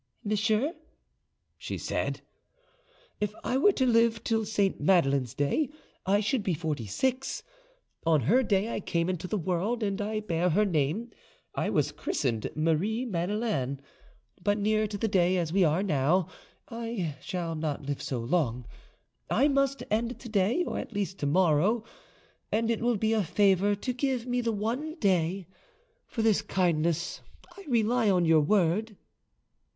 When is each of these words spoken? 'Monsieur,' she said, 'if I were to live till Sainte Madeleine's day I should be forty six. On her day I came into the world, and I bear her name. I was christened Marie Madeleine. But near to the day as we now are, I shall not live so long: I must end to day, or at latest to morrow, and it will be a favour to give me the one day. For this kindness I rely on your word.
'Monsieur,' 0.23 0.73
she 1.59 1.77
said, 1.77 2.21
'if 3.19 3.35
I 3.43 3.57
were 3.57 3.71
to 3.73 3.85
live 3.85 4.23
till 4.23 4.45
Sainte 4.45 4.81
Madeleine's 4.81 5.35
day 5.35 5.69
I 6.07 6.21
should 6.21 6.41
be 6.41 6.55
forty 6.55 6.87
six. 6.87 7.43
On 8.03 8.21
her 8.21 8.41
day 8.41 8.73
I 8.73 8.79
came 8.79 9.11
into 9.11 9.27
the 9.27 9.37
world, 9.37 9.83
and 9.83 10.01
I 10.01 10.19
bear 10.21 10.49
her 10.49 10.65
name. 10.65 11.11
I 11.53 11.69
was 11.69 11.91
christened 11.91 12.49
Marie 12.55 13.05
Madeleine. 13.05 13.79
But 14.43 14.57
near 14.57 14.87
to 14.87 14.97
the 14.97 15.07
day 15.07 15.37
as 15.37 15.53
we 15.53 15.61
now 15.61 16.27
are, 16.67 16.79
I 16.79 17.15
shall 17.21 17.53
not 17.53 17.85
live 17.85 18.01
so 18.01 18.21
long: 18.21 18.65
I 19.29 19.47
must 19.49 19.83
end 19.91 20.19
to 20.21 20.29
day, 20.29 20.63
or 20.63 20.79
at 20.79 20.95
latest 20.95 21.19
to 21.19 21.27
morrow, 21.27 21.83
and 22.51 22.71
it 22.71 22.81
will 22.81 22.97
be 22.97 23.13
a 23.13 23.23
favour 23.23 23.75
to 23.75 23.93
give 23.93 24.25
me 24.25 24.41
the 24.41 24.51
one 24.51 24.95
day. 24.95 25.45
For 26.07 26.23
this 26.23 26.41
kindness 26.41 27.21
I 27.55 27.65
rely 27.67 28.09
on 28.09 28.25
your 28.25 28.41
word. 28.41 28.97